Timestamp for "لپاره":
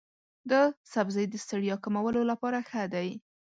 2.31-2.59